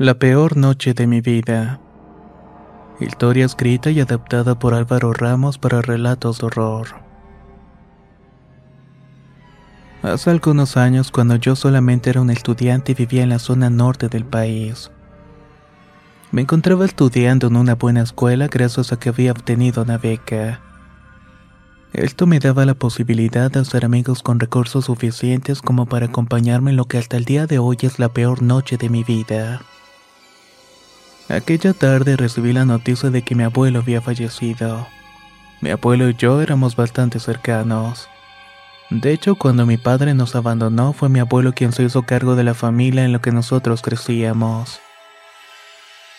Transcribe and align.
La 0.00 0.14
peor 0.14 0.56
noche 0.56 0.94
de 0.94 1.08
mi 1.08 1.20
vida. 1.20 1.80
Historia 3.00 3.44
escrita 3.44 3.90
y 3.90 3.98
adaptada 3.98 4.56
por 4.56 4.72
Álvaro 4.72 5.12
Ramos 5.12 5.58
para 5.58 5.82
relatos 5.82 6.38
de 6.38 6.46
horror. 6.46 6.86
Hace 10.04 10.30
algunos 10.30 10.76
años, 10.76 11.10
cuando 11.10 11.34
yo 11.34 11.56
solamente 11.56 12.10
era 12.10 12.20
un 12.20 12.30
estudiante 12.30 12.92
y 12.92 12.94
vivía 12.94 13.24
en 13.24 13.30
la 13.30 13.40
zona 13.40 13.70
norte 13.70 14.08
del 14.08 14.24
país, 14.24 14.92
me 16.30 16.42
encontraba 16.42 16.84
estudiando 16.84 17.48
en 17.48 17.56
una 17.56 17.74
buena 17.74 18.02
escuela 18.02 18.46
gracias 18.46 18.92
a 18.92 19.00
que 19.00 19.08
había 19.08 19.32
obtenido 19.32 19.82
una 19.82 19.98
beca. 19.98 20.60
Esto 21.92 22.28
me 22.28 22.38
daba 22.38 22.64
la 22.64 22.74
posibilidad 22.74 23.50
de 23.50 23.58
hacer 23.58 23.84
amigos 23.84 24.22
con 24.22 24.38
recursos 24.38 24.84
suficientes 24.84 25.60
como 25.60 25.86
para 25.86 26.06
acompañarme 26.06 26.70
en 26.70 26.76
lo 26.76 26.84
que 26.84 26.98
hasta 26.98 27.16
el 27.16 27.24
día 27.24 27.48
de 27.48 27.58
hoy 27.58 27.78
es 27.82 27.98
la 27.98 28.10
peor 28.10 28.42
noche 28.42 28.76
de 28.76 28.90
mi 28.90 29.02
vida. 29.02 29.60
Aquella 31.28 31.74
tarde 31.74 32.16
recibí 32.16 32.54
la 32.54 32.64
noticia 32.64 33.10
de 33.10 33.20
que 33.20 33.34
mi 33.34 33.42
abuelo 33.42 33.80
había 33.80 34.00
fallecido. 34.00 34.86
Mi 35.60 35.70
abuelo 35.70 36.08
y 36.08 36.14
yo 36.14 36.40
éramos 36.40 36.74
bastante 36.74 37.20
cercanos. 37.20 38.08
De 38.88 39.12
hecho, 39.12 39.34
cuando 39.34 39.66
mi 39.66 39.76
padre 39.76 40.14
nos 40.14 40.34
abandonó, 40.34 40.94
fue 40.94 41.10
mi 41.10 41.20
abuelo 41.20 41.52
quien 41.52 41.72
se 41.72 41.82
hizo 41.82 42.04
cargo 42.04 42.36
de 42.36 42.44
la 42.44 42.54
familia 42.54 43.04
en 43.04 43.12
la 43.12 43.18
que 43.18 43.30
nosotros 43.30 43.82
crecíamos. 43.82 44.80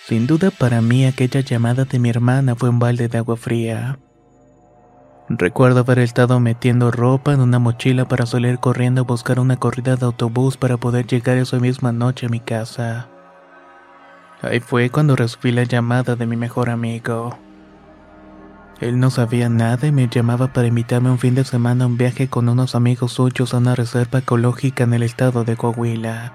Sin 0.06 0.28
duda 0.28 0.52
para 0.52 0.80
mí 0.82 1.06
aquella 1.06 1.40
llamada 1.40 1.86
de 1.86 1.98
mi 1.98 2.10
hermana 2.10 2.56
fue 2.56 2.70
un 2.70 2.78
balde 2.78 3.08
de 3.08 3.18
agua 3.18 3.38
fría. 3.38 3.98
Recuerdo 5.28 5.80
haber 5.80 6.00
estado 6.00 6.40
metiendo 6.40 6.92
ropa 6.92 7.34
en 7.34 7.42
una 7.42 7.58
mochila 7.58 8.08
para 8.08 8.28
salir 8.28 8.60
corriendo 8.60 9.02
a 9.02 9.06
buscar 9.06 9.40
una 9.40 9.58
corrida 9.58 9.96
de 9.96 10.06
autobús 10.06 10.58
para 10.58 10.78
poder 10.78 11.08
llegar 11.08 11.38
esa 11.38 11.60
misma 11.60 11.92
noche 11.92 12.28
a 12.28 12.30
mi 12.30 12.40
casa. 12.40 13.10
Ahí 14.42 14.62
fue 14.62 14.90
cuando 14.90 15.16
recibí 15.18 15.52
la 15.52 15.64
llamada 15.64 16.16
de 16.16 16.26
mi 16.26 16.38
mejor 16.38 16.70
amigo. 16.70 17.38
Él 18.80 18.98
no 18.98 19.10
sabía 19.10 19.50
nada 19.50 19.88
y 19.88 19.92
me 19.92 20.08
llamaba 20.08 20.54
para 20.54 20.68
invitarme 20.68 21.12
un 21.12 21.20
fin 21.20 21.36
de 21.36 21.44
semana 21.44 21.84
a 21.84 21.88
un 21.88 21.98
viaje 21.98 22.30
con 22.30 22.48
unos 22.48 22.76
amigos 22.76 23.12
suyos 23.12 23.54
a 23.54 23.58
una 23.58 23.76
reserva 23.76 24.20
ecológica 24.20 24.86
en 24.86 24.94
el 24.94 25.04
estado 25.04 25.44
de 25.44 25.58
Coahuila. 25.58 26.34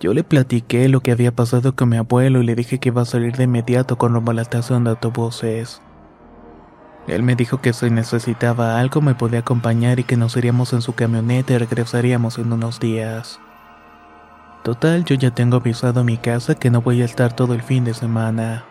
Yo 0.00 0.12
le 0.12 0.24
platiqué 0.24 0.88
lo 0.88 1.00
que 1.00 1.12
había 1.12 1.30
pasado 1.30 1.76
con 1.76 1.90
mi 1.90 1.96
abuelo 1.96 2.42
y 2.42 2.46
le 2.46 2.56
dije 2.56 2.78
que 2.78 2.88
iba 2.88 3.02
a 3.02 3.04
salir 3.04 3.36
de 3.36 3.44
inmediato 3.44 3.96
con 3.96 4.12
rumbo 4.12 4.32
a 4.32 4.34
la 4.34 4.42
estación 4.42 4.82
de 4.82 4.90
autobuses. 4.90 5.80
Él 7.06 7.22
me 7.22 7.36
dijo 7.36 7.60
que 7.60 7.72
si 7.72 7.88
necesitaba 7.90 8.80
algo 8.80 9.00
me 9.00 9.14
podía 9.14 9.40
acompañar 9.40 10.00
y 10.00 10.04
que 10.04 10.16
nos 10.16 10.36
iríamos 10.36 10.72
en 10.72 10.82
su 10.82 10.94
camioneta 10.94 11.54
y 11.54 11.58
regresaríamos 11.58 12.38
en 12.38 12.52
unos 12.52 12.80
días. 12.80 13.40
Total, 14.62 15.04
yo 15.04 15.14
ya 15.14 15.30
tengo 15.30 15.56
avisado 15.56 16.00
a 16.00 16.04
mi 16.04 16.18
casa 16.18 16.54
que 16.54 16.70
no 16.70 16.82
voy 16.82 17.02
a 17.02 17.04
estar 17.04 17.34
todo 17.34 17.54
el 17.54 17.62
fin 17.62 17.84
de 17.84 17.94
semana. 17.94 18.64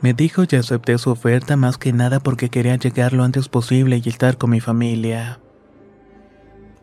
Me 0.00 0.14
dijo 0.14 0.42
y 0.48 0.56
acepté 0.56 0.98
su 0.98 1.10
oferta 1.10 1.56
más 1.56 1.78
que 1.78 1.92
nada 1.92 2.20
porque 2.20 2.48
quería 2.48 2.76
llegar 2.76 3.12
lo 3.12 3.22
antes 3.22 3.48
posible 3.48 4.02
y 4.04 4.08
estar 4.08 4.36
con 4.36 4.50
mi 4.50 4.60
familia. 4.60 5.38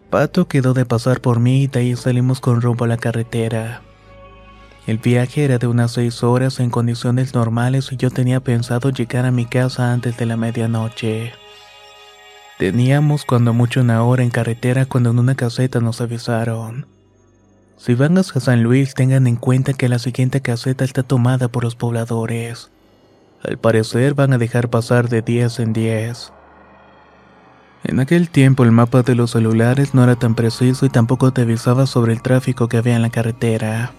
Pato 0.09 0.47
quedó 0.47 0.73
de 0.73 0.85
pasar 0.85 1.21
por 1.21 1.39
mí 1.39 1.63
y 1.63 1.67
de 1.67 1.79
ahí 1.79 1.95
salimos 1.95 2.39
con 2.39 2.61
rumbo 2.61 2.85
a 2.85 2.87
la 2.87 2.97
carretera. 2.97 3.81
El 4.87 4.97
viaje 4.97 5.43
era 5.43 5.59
de 5.59 5.67
unas 5.67 5.91
seis 5.91 6.23
horas 6.23 6.59
en 6.59 6.71
condiciones 6.71 7.35
normales 7.35 7.91
y 7.91 7.97
yo 7.97 8.09
tenía 8.09 8.39
pensado 8.39 8.89
llegar 8.89 9.25
a 9.25 9.31
mi 9.31 9.45
casa 9.45 9.91
antes 9.91 10.17
de 10.17 10.25
la 10.25 10.35
medianoche. 10.35 11.33
Teníamos 12.57 13.23
cuando 13.23 13.53
mucho 13.53 13.81
una 13.81 14.01
hora 14.03 14.23
en 14.23 14.31
carretera 14.31 14.85
cuando 14.85 15.11
en 15.11 15.19
una 15.19 15.35
caseta 15.35 15.79
nos 15.79 16.01
avisaron. 16.01 16.98
Si 17.79 17.95
van 17.95 18.17
a 18.17 18.23
San 18.23 18.61
Luis, 18.61 18.93
tengan 18.93 19.25
en 19.25 19.37
cuenta 19.37 19.71
que 19.71 19.87
la 19.87 19.99
siguiente 19.99 20.41
caseta 20.41 20.83
está 20.83 21.01
tomada 21.01 21.47
por 21.47 21.63
los 21.63 21.75
pobladores. 21.75 22.69
Al 23.41 23.57
parecer 23.57 24.15
van 24.15 24.33
a 24.33 24.37
dejar 24.37 24.69
pasar 24.69 25.07
de 25.07 25.21
10 25.21 25.59
en 25.61 25.71
10. 25.71 26.33
En 27.85 28.01
aquel 28.01 28.29
tiempo 28.29 28.65
el 28.65 28.73
mapa 28.73 29.01
de 29.01 29.15
los 29.15 29.31
celulares 29.31 29.93
no 29.93 30.03
era 30.03 30.17
tan 30.17 30.35
preciso 30.35 30.85
y 30.85 30.89
tampoco 30.89 31.31
te 31.31 31.43
avisaba 31.43 31.85
sobre 31.85 32.11
el 32.11 32.21
tráfico 32.21 32.67
que 32.67 32.75
había 32.75 32.97
en 32.97 33.01
la 33.01 33.11
carretera. 33.11 33.93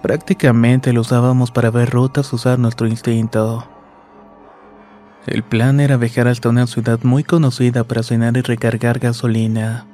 Prácticamente 0.00 0.92
lo 0.92 1.00
usábamos 1.00 1.50
para 1.50 1.72
ver 1.72 1.90
rutas, 1.90 2.32
usar 2.32 2.60
nuestro 2.60 2.86
instinto. 2.86 3.68
El 5.26 5.42
plan 5.42 5.80
era 5.80 5.96
viajar 5.96 6.28
hasta 6.28 6.48
una 6.48 6.68
ciudad 6.68 7.00
muy 7.02 7.24
conocida 7.24 7.82
para 7.82 8.04
cenar 8.04 8.36
y 8.36 8.42
recargar 8.42 9.00
gasolina. 9.00 9.89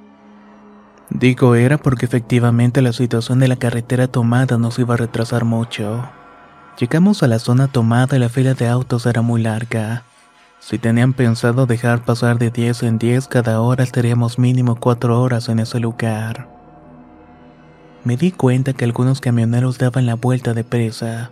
Digo 1.10 1.54
era 1.54 1.78
porque 1.78 2.06
efectivamente 2.06 2.82
la 2.82 2.92
situación 2.92 3.38
de 3.38 3.48
la 3.48 3.56
carretera 3.56 4.08
tomada 4.08 4.58
nos 4.58 4.78
iba 4.78 4.94
a 4.94 4.96
retrasar 4.96 5.44
mucho. 5.44 6.08
Llegamos 6.78 7.22
a 7.22 7.28
la 7.28 7.38
zona 7.38 7.68
tomada 7.68 8.16
y 8.16 8.20
la 8.20 8.28
fila 8.28 8.54
de 8.54 8.68
autos 8.68 9.06
era 9.06 9.22
muy 9.22 9.40
larga. 9.40 10.02
Si 10.58 10.78
tenían 10.78 11.12
pensado 11.12 11.66
dejar 11.66 12.04
pasar 12.04 12.38
de 12.38 12.50
10 12.50 12.82
en 12.82 12.98
10 12.98 13.28
cada 13.28 13.60
hora 13.60 13.84
estaríamos 13.84 14.38
mínimo 14.38 14.74
4 14.76 15.20
horas 15.20 15.48
en 15.48 15.60
ese 15.60 15.78
lugar. 15.78 16.48
Me 18.02 18.16
di 18.16 18.32
cuenta 18.32 18.72
que 18.72 18.84
algunos 18.84 19.20
camioneros 19.20 19.78
daban 19.78 20.06
la 20.06 20.14
vuelta 20.14 20.54
de 20.54 20.64
presa. 20.64 21.30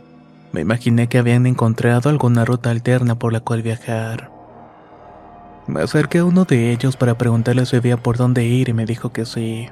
Me 0.52 0.60
imaginé 0.60 1.08
que 1.08 1.18
habían 1.18 1.46
encontrado 1.46 2.10
alguna 2.10 2.44
ruta 2.44 2.70
alterna 2.70 3.16
por 3.16 3.32
la 3.32 3.40
cual 3.40 3.62
viajar. 3.62 4.33
Me 5.66 5.80
acerqué 5.80 6.18
a 6.18 6.24
uno 6.24 6.44
de 6.44 6.72
ellos 6.72 6.96
para 6.96 7.16
preguntarle 7.16 7.64
si 7.64 7.76
había 7.76 7.96
por 7.96 8.18
dónde 8.18 8.44
ir 8.44 8.68
y 8.68 8.74
me 8.74 8.84
dijo 8.84 9.12
que 9.12 9.24
sí. 9.24 9.68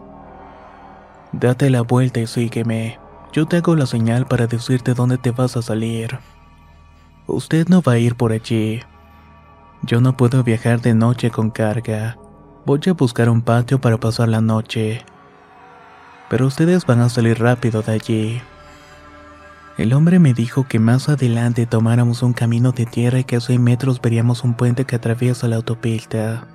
Date 1.33 1.69
la 1.69 1.83
vuelta 1.83 2.21
y 2.21 2.27
sígueme. 2.27 2.99
Yo 3.33 3.47
te 3.47 3.59
hago 3.59 3.77
la 3.77 3.87
señal 3.87 4.27
para 4.27 4.47
decirte 4.47 4.95
dónde 4.95 5.19
te 5.19 5.31
vas 5.31 5.57
a 5.57 5.63
salir. 5.63 6.19
Usted 7.27 7.69
no 7.69 7.83
va 7.83 7.93
a 7.93 7.99
ir 7.99 8.17
por 8.17 8.33
allí. 8.33 8.81
Yo 9.83 10.01
no 10.01 10.17
puedo 10.17 10.43
viajar 10.43 10.81
de 10.81 10.95
noche 10.95 11.31
con 11.31 11.51
carga. 11.51 12.17
Voy 12.65 12.81
a 12.87 12.93
buscar 12.93 13.29
un 13.29 13.43
patio 13.43 13.81
para 13.81 13.99
pasar 13.99 14.29
la 14.29 14.41
noche. 14.41 15.05
Pero 16.31 16.47
ustedes 16.47 16.87
van 16.87 17.01
a 17.01 17.09
salir 17.09 17.39
rápido 17.39 17.83
de 17.83 17.93
allí. 17.93 18.43
El 19.79 19.95
hombre 19.95 20.19
me 20.19 20.35
dijo 20.35 20.67
que 20.69 20.79
más 20.79 21.09
adelante 21.09 21.65
tomáramos 21.65 22.23
un 22.23 22.35
camino 22.35 22.73
de 22.73 22.85
tierra 22.85 23.21
y 23.21 23.25
que 23.25 23.37
a 23.37 23.41
100 23.41 23.63
metros 23.63 24.01
veríamos 24.03 24.45
un 24.45 24.55
puente 24.55 24.85
que 24.85 24.97
atraviesa 24.97 25.49
la 25.49 25.57
autopista. 25.57 26.47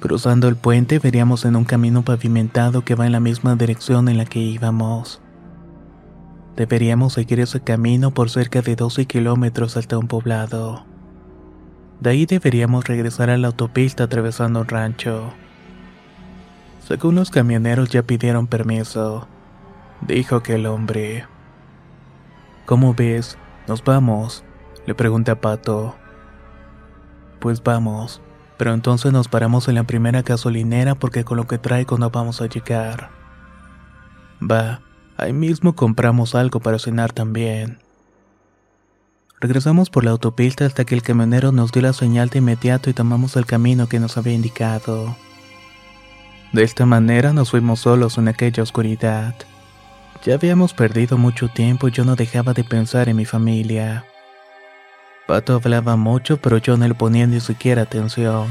Cruzando 0.00 0.48
el 0.48 0.56
puente 0.56 0.98
veríamos 0.98 1.44
en 1.44 1.54
un 1.54 1.64
camino 1.64 2.02
pavimentado 2.02 2.84
que 2.84 2.96
va 2.96 3.06
en 3.06 3.12
la 3.12 3.20
misma 3.20 3.54
dirección 3.54 4.08
en 4.08 4.16
la 4.16 4.24
que 4.24 4.40
íbamos. 4.40 5.20
Deberíamos 6.56 7.12
seguir 7.12 7.38
ese 7.38 7.60
camino 7.60 8.12
por 8.12 8.30
cerca 8.30 8.62
de 8.62 8.74
12 8.74 9.06
kilómetros 9.06 9.76
hasta 9.76 9.96
un 9.96 10.08
poblado. 10.08 10.84
De 12.00 12.10
ahí 12.10 12.26
deberíamos 12.26 12.86
regresar 12.86 13.30
a 13.30 13.38
la 13.38 13.46
autopista 13.46 14.04
atravesando 14.04 14.60
un 14.60 14.68
rancho. 14.68 15.32
Según 16.86 17.14
los 17.14 17.30
camioneros 17.30 17.90
ya 17.90 18.02
pidieron 18.02 18.48
permiso, 18.48 19.28
dijo 20.06 20.42
que 20.42 20.56
el 20.56 20.66
hombre. 20.66 21.35
¿Cómo 22.66 22.94
ves? 22.94 23.38
¿Nos 23.68 23.84
vamos? 23.84 24.42
Le 24.86 24.94
pregunté 24.96 25.30
a 25.30 25.40
Pato. 25.40 25.94
Pues 27.38 27.62
vamos, 27.62 28.20
Pero 28.58 28.74
entonces 28.74 29.12
nos 29.12 29.28
paramos 29.28 29.68
en 29.68 29.76
la 29.76 29.84
primera 29.84 30.22
gasolinera 30.22 30.96
porque 30.96 31.22
con 31.22 31.36
lo 31.36 31.46
que 31.46 31.58
traigo 31.58 31.96
no 31.96 32.10
vamos 32.10 32.40
a 32.40 32.46
llegar. 32.46 33.10
Va, 34.42 34.80
ahí 35.16 35.32
mismo 35.32 35.76
compramos 35.76 36.34
algo 36.34 36.58
para 36.58 36.80
cenar 36.80 37.12
también. 37.12 37.78
Regresamos 39.40 39.90
por 39.90 40.04
la 40.04 40.10
autopista 40.12 40.66
hasta 40.66 40.84
que 40.84 40.94
el 40.96 41.02
camionero 41.02 41.52
nos 41.52 41.70
dio 41.70 41.82
la 41.82 41.92
señal 41.92 42.30
de 42.30 42.38
inmediato 42.38 42.90
y 42.90 42.94
tomamos 42.94 43.36
el 43.36 43.46
camino 43.46 43.88
que 43.88 44.00
nos 44.00 44.16
había 44.16 44.32
indicado. 44.32 45.14
De 46.52 46.64
esta 46.64 46.86
manera 46.86 47.32
nos 47.32 47.50
fuimos 47.50 47.80
solos 47.80 48.18
en 48.18 48.26
aquella 48.26 48.62
oscuridad. 48.62 49.34
Ya 50.24 50.34
habíamos 50.34 50.74
perdido 50.74 51.18
mucho 51.18 51.48
tiempo 51.48 51.88
y 51.88 51.92
yo 51.92 52.04
no 52.04 52.16
dejaba 52.16 52.52
de 52.52 52.64
pensar 52.64 53.08
en 53.08 53.16
mi 53.16 53.24
familia. 53.24 54.04
Pato 55.26 55.54
hablaba 55.54 55.96
mucho, 55.96 56.36
pero 56.36 56.58
yo 56.58 56.76
no 56.76 56.86
le 56.86 56.94
ponía 56.94 57.26
ni 57.26 57.40
siquiera 57.40 57.82
atención. 57.82 58.48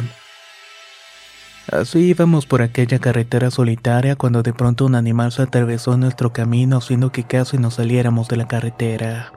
Así 1.72 2.00
íbamos 2.00 2.46
por 2.46 2.62
aquella 2.62 3.00
carretera 3.00 3.50
solitaria 3.50 4.16
cuando 4.16 4.44
de 4.44 4.54
pronto 4.54 4.86
un 4.86 4.94
animal 4.94 5.32
se 5.32 5.42
atravesó 5.42 5.98
nuestro 5.98 6.32
camino 6.32 6.78
haciendo 6.78 7.12
que 7.12 7.24
casi 7.24 7.58
nos 7.58 7.76
saliéramos 7.76 8.28
de 8.28 8.38
la 8.38 8.48
carretera. 8.48 9.32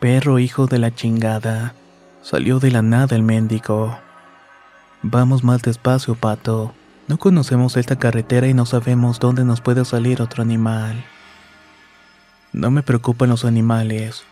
Perro 0.00 0.38
hijo 0.38 0.66
de 0.66 0.78
la 0.78 0.94
chingada. 0.94 1.74
Salió 2.22 2.58
de 2.58 2.70
la 2.70 2.82
nada 2.82 3.16
el 3.16 3.22
mendigo. 3.22 3.96
Vamos 5.02 5.42
más 5.42 5.62
despacio, 5.62 6.14
pato. 6.14 6.74
No 7.12 7.18
conocemos 7.18 7.76
esta 7.76 7.96
carretera 7.96 8.46
y 8.46 8.54
no 8.54 8.64
sabemos 8.64 9.20
dónde 9.20 9.44
nos 9.44 9.60
puede 9.60 9.84
salir 9.84 10.22
otro 10.22 10.42
animal. 10.42 11.04
No 12.54 12.70
me 12.70 12.82
preocupan 12.82 13.28
los 13.28 13.44
animales. 13.44 14.24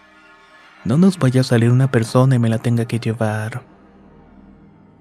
No 0.86 0.96
nos 0.96 1.18
vaya 1.18 1.42
a 1.42 1.44
salir 1.44 1.72
una 1.72 1.90
persona 1.90 2.36
y 2.36 2.38
me 2.38 2.48
la 2.48 2.56
tenga 2.56 2.86
que 2.86 2.98
llevar. 2.98 3.64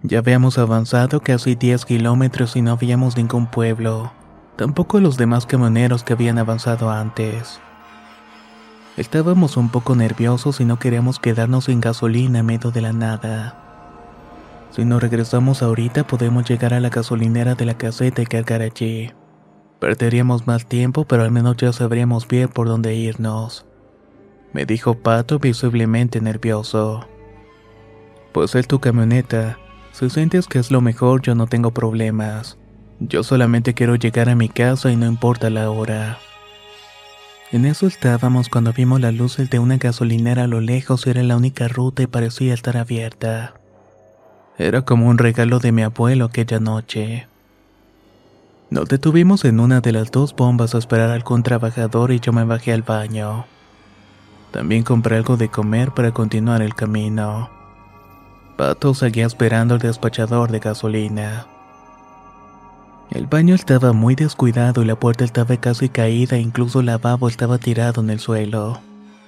Ya 0.04 0.20
habíamos 0.20 0.58
avanzado 0.58 1.22
casi 1.22 1.56
10 1.56 1.86
kilómetros 1.86 2.58
y 2.58 2.62
no 2.62 2.74
habíamos 2.74 3.16
ningún 3.16 3.48
pueblo, 3.48 4.12
tampoco 4.58 5.00
los 5.00 5.16
demás 5.16 5.46
camioneros 5.46 6.04
que 6.04 6.12
habían 6.12 6.38
avanzado 6.38 6.92
antes. 6.92 7.62
Estábamos 8.98 9.56
un 9.56 9.70
poco 9.70 9.96
nerviosos 9.96 10.60
y 10.60 10.66
no 10.66 10.80
queríamos 10.80 11.18
quedarnos 11.18 11.64
sin 11.64 11.80
gasolina 11.80 12.40
en 12.40 12.46
medio 12.46 12.72
de 12.72 12.81
la 12.81 12.92
nada. 12.92 13.69
Si 14.71 14.86
nos 14.86 15.01
regresamos 15.01 15.63
ahorita 15.63 16.06
podemos 16.06 16.48
llegar 16.48 16.74
a 16.74 16.80
la 16.80 16.89
gasolinera 16.89 17.56
de 17.56 17.66
la 17.66 17.77
caseta 17.77 18.21
y 18.21 18.25
cargar 18.25 18.62
allí. 18.62 19.12
Perderíamos 19.80 20.45
más 20.45 20.66
tiempo, 20.68 21.06
pero 21.06 21.24
al 21.24 21.31
menos 21.31 21.57
ya 21.57 21.74
sabríamos 21.74 22.27
bien 22.27 22.50
por 22.50 22.68
dónde 22.68 22.95
irnos. 22.95 23.66
Me 24.54 24.66
dijo 24.66 24.95
Pato 24.95 25.39
visiblemente 25.39 26.21
nervioso. 26.21 27.07
Pues 28.31 28.56
es 28.56 28.68
tu 28.68 28.80
camioneta. 28.80 29.57
Si 29.92 30.10
sientes 30.10 30.48
que 30.48 30.60
es 30.60 30.69
lo 30.69 30.81
mejor, 30.81 31.21
yo 31.21 31.33
no 31.33 31.48
tengo 31.48 31.71
problemas. 31.71 32.57
Yo 33.00 33.24
solamente 33.24 33.74
quiero 33.74 33.95
llegar 33.95 34.30
a 34.30 34.36
mi 34.36 34.50
casa 34.50 34.92
y 34.92 34.98
no 34.98 35.06
importa 35.06 35.50
la 35.50 35.71
hora. 35.71 36.19
En 37.51 37.66
eso 37.66 37.88
estábamos 37.88 38.50
cuando 38.50 38.74
vimos 38.74 39.01
las 39.01 39.13
luces 39.13 39.50
de 39.50 39.57
una 39.57 39.77
gasolinera 39.77 40.44
a 40.44 40.48
lo 40.48 40.62
lejos 40.62 41.07
y 41.07 41.10
era 41.10 41.24
la 41.24 41.38
única 41.38 41.68
ruta 41.68 42.04
y 42.04 42.07
parecía 42.07 42.54
estar 42.54 42.77
abierta. 42.77 43.58
Era 44.59 44.81
como 44.81 45.07
un 45.07 45.17
regalo 45.17 45.59
de 45.59 45.71
mi 45.71 45.83
abuelo 45.83 46.25
aquella 46.25 46.59
noche. 46.59 47.29
Nos 48.69 48.89
detuvimos 48.89 49.45
en 49.45 49.61
una 49.61 49.79
de 49.79 49.94
las 49.94 50.11
dos 50.11 50.35
bombas 50.35 50.75
a 50.75 50.79
esperar 50.79 51.11
a 51.11 51.13
algún 51.13 51.44
trabajador 51.44 52.11
y 52.11 52.19
yo 52.19 52.33
me 52.33 52.44
bajé 52.44 52.73
al 52.73 52.81
baño. 52.81 53.45
También 54.51 54.83
compré 54.83 55.15
algo 55.15 55.38
de 55.38 55.47
comer 55.47 55.91
para 55.91 56.11
continuar 56.11 56.61
el 56.61 56.75
camino. 56.75 57.50
Pato 58.57 58.94
seguía 58.94 59.27
esperando 59.27 59.75
al 59.75 59.79
despachador 59.79 60.51
de 60.51 60.59
gasolina. 60.59 61.47
El 63.11 63.27
baño 63.27 63.56
estaba 63.56 63.94
muy 63.94 64.15
descuidado 64.15 64.83
y 64.83 64.85
la 64.85 65.00
puerta 65.00 65.23
estaba 65.23 65.56
casi 65.56 65.88
caída 65.88 66.35
e 66.35 66.41
incluso 66.41 66.81
el 66.81 66.88
lavabo 66.88 67.29
estaba 67.29 67.59
tirado 67.59 68.01
en 68.01 68.09
el 68.09 68.19
suelo. 68.19 68.81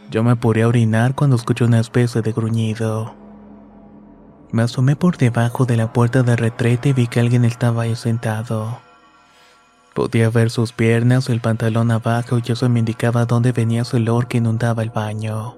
Yo 0.09 0.25
me 0.25 0.31
apuré 0.31 0.63
a 0.63 0.67
orinar 0.67 1.15
cuando 1.15 1.37
escuché 1.37 1.63
una 1.63 1.79
especie 1.79 2.21
de 2.21 2.33
gruñido. 2.33 3.15
Me 4.51 4.63
asomé 4.63 4.95
por 4.95 5.17
debajo 5.17 5.65
de 5.65 5.77
la 5.77 5.93
puerta 5.93 6.23
de 6.23 6.35
retrete 6.35 6.89
y 6.89 6.93
vi 6.93 7.07
que 7.07 7.21
alguien 7.21 7.45
estaba 7.45 7.83
ahí 7.83 7.95
sentado. 7.95 8.79
Podía 9.93 10.29
ver 10.29 10.49
sus 10.49 10.73
piernas, 10.73 11.29
el 11.29 11.39
pantalón 11.39 11.91
abajo 11.91 12.39
y 12.43 12.51
eso 12.51 12.67
me 12.69 12.79
indicaba 12.79 13.25
dónde 13.25 13.51
venía 13.51 13.83
ese 13.83 13.97
olor 13.97 14.27
que 14.27 14.37
inundaba 14.39 14.83
el 14.83 14.89
baño. 14.89 15.55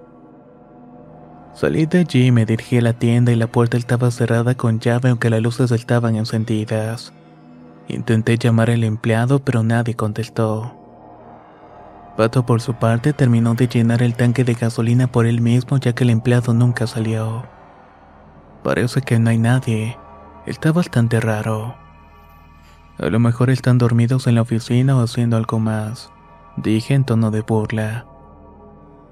Salí 1.54 1.86
de 1.86 2.00
allí 2.00 2.28
y 2.28 2.32
me 2.32 2.46
dirigí 2.46 2.78
a 2.78 2.82
la 2.82 2.94
tienda 2.94 3.32
y 3.32 3.36
la 3.36 3.48
puerta 3.48 3.78
estaba 3.78 4.10
cerrada 4.10 4.56
con 4.56 4.80
llave 4.80 5.10
aunque 5.10 5.30
las 5.30 5.42
luces 5.42 5.72
estaban 5.72 6.16
encendidas. 6.16 7.14
Intenté 7.88 8.38
llamar 8.38 8.72
al 8.72 8.84
empleado, 8.84 9.40
pero 9.40 9.62
nadie 9.62 9.96
contestó. 9.96 10.74
Pato, 12.18 12.46
por 12.46 12.62
su 12.62 12.76
parte, 12.76 13.14
terminó 13.14 13.56
de 13.56 13.68
llenar 13.68 14.04
el 14.04 14.16
tanque 14.16 14.44
de 14.44 14.54
gasolina 14.54 15.08
por 15.08 15.26
él 15.26 15.42
mismo, 15.42 15.78
ya 15.78 15.94
que 15.94 16.04
el 16.04 16.12
empleado 16.12 16.54
nunca 16.54 16.88
salió. 16.88 17.53
Parece 18.64 19.02
que 19.02 19.20
no 19.20 19.30
hay 19.30 19.38
nadie. 19.38 19.98
Está 20.46 20.72
bastante 20.72 21.20
raro. 21.20 21.76
A 22.98 23.08
lo 23.08 23.20
mejor 23.20 23.50
están 23.50 23.78
dormidos 23.78 24.28
en 24.28 24.36
la 24.36 24.42
oficina 24.42 24.96
o 24.96 25.04
haciendo 25.04 25.36
algo 25.36 25.60
más, 25.60 26.12
dije 26.56 26.94
en 26.94 27.04
tono 27.04 27.32
de 27.32 27.42
burla. 27.42 28.06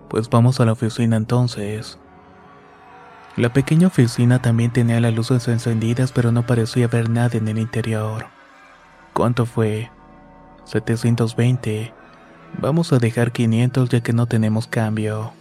Pues 0.10 0.30
vamos 0.30 0.60
a 0.60 0.66
la 0.66 0.72
oficina 0.72 1.18
entonces. 1.18 2.00
La 3.36 3.52
pequeña 3.52 3.88
oficina 3.88 4.42
también 4.42 4.72
tenía 4.72 5.00
las 5.00 5.14
luces 5.14 5.48
encendidas, 5.48 6.12
pero 6.12 6.32
no 6.32 6.46
parecía 6.46 6.86
haber 6.86 7.10
nadie 7.10 7.40
en 7.40 7.48
el 7.48 7.60
interior. 7.60 8.28
¿Cuánto 9.14 9.46
fue? 9.46 9.90
720. 10.66 11.94
Vamos 12.60 12.94
a 12.94 13.00
dejar 13.00 13.32
500 13.32 13.90
ya 13.90 14.02
que 14.02 14.14
no 14.14 14.28
tenemos 14.28 14.68
cambio. 14.68 15.34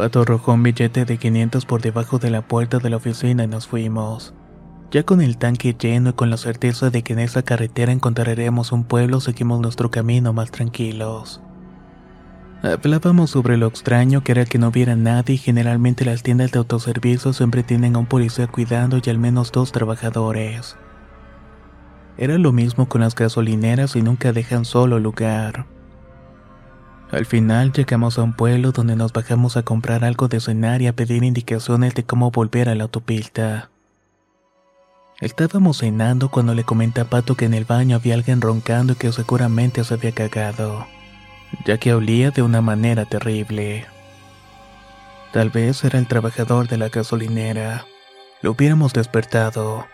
Pato 0.00 0.22
arrojó 0.22 0.54
un 0.54 0.62
billete 0.62 1.04
de 1.04 1.18
500 1.18 1.66
por 1.66 1.82
debajo 1.82 2.18
de 2.18 2.30
la 2.30 2.40
puerta 2.40 2.78
de 2.78 2.88
la 2.88 2.96
oficina 2.96 3.44
y 3.44 3.46
nos 3.46 3.66
fuimos. 3.66 4.32
Ya 4.90 5.02
con 5.02 5.20
el 5.20 5.36
tanque 5.36 5.76
lleno 5.78 6.08
y 6.08 6.12
con 6.14 6.30
la 6.30 6.38
certeza 6.38 6.88
de 6.88 7.02
que 7.02 7.12
en 7.12 7.18
esa 7.18 7.42
carretera 7.42 7.92
encontraremos 7.92 8.72
un 8.72 8.84
pueblo, 8.84 9.20
seguimos 9.20 9.60
nuestro 9.60 9.90
camino 9.90 10.32
más 10.32 10.50
tranquilos. 10.52 11.42
Hablábamos 12.62 13.28
sobre 13.28 13.58
lo 13.58 13.66
extraño 13.66 14.24
que 14.24 14.32
era 14.32 14.46
que 14.46 14.58
no 14.58 14.68
hubiera 14.68 14.96
nadie 14.96 15.34
y 15.34 15.36
generalmente 15.38 16.06
las 16.06 16.22
tiendas 16.22 16.50
de 16.50 16.60
autoservicio 16.60 17.34
siempre 17.34 17.62
tienen 17.62 17.94
a 17.94 17.98
un 17.98 18.06
policía 18.06 18.46
cuidando 18.46 18.98
y 19.04 19.10
al 19.10 19.18
menos 19.18 19.52
dos 19.52 19.70
trabajadores. 19.70 20.78
Era 22.16 22.38
lo 22.38 22.52
mismo 22.52 22.88
con 22.88 23.02
las 23.02 23.14
gasolineras 23.14 23.96
y 23.96 24.00
nunca 24.00 24.32
dejan 24.32 24.64
solo 24.64 24.98
lugar. 24.98 25.66
Al 27.12 27.26
final 27.26 27.72
llegamos 27.72 28.18
a 28.18 28.22
un 28.22 28.34
pueblo 28.34 28.70
donde 28.70 28.94
nos 28.94 29.12
bajamos 29.12 29.56
a 29.56 29.62
comprar 29.62 30.04
algo 30.04 30.28
de 30.28 30.38
cenar 30.38 30.80
y 30.80 30.86
a 30.86 30.94
pedir 30.94 31.24
indicaciones 31.24 31.94
de 31.94 32.04
cómo 32.04 32.30
volver 32.30 32.68
a 32.68 32.76
la 32.76 32.84
autopista. 32.84 33.70
Estábamos 35.18 35.78
cenando 35.78 36.30
cuando 36.30 36.54
le 36.54 36.62
comenté 36.62 37.00
a 37.00 37.04
Pato 37.04 37.34
que 37.34 37.46
en 37.46 37.54
el 37.54 37.64
baño 37.64 37.96
había 37.96 38.14
alguien 38.14 38.40
roncando 38.40 38.92
y 38.92 38.96
que 38.96 39.12
seguramente 39.12 39.82
se 39.82 39.94
había 39.94 40.12
cagado, 40.12 40.86
ya 41.66 41.78
que 41.78 41.92
olía 41.92 42.30
de 42.30 42.42
una 42.42 42.62
manera 42.62 43.04
terrible. 43.04 43.86
Tal 45.32 45.50
vez 45.50 45.82
era 45.84 45.98
el 45.98 46.06
trabajador 46.06 46.68
de 46.68 46.78
la 46.78 46.90
gasolinera. 46.90 47.86
Lo 48.40 48.52
hubiéramos 48.52 48.92
despertado. 48.92 49.86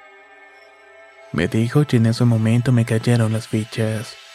Me 1.33 1.49
dijo 1.49 1.83
y 1.91 1.97
en 1.97 2.07
ese 2.07 2.25
momento 2.25 2.73
me 2.73 2.85
cayeron 2.85 3.33
las 3.33 3.49
fichas. 3.49 4.26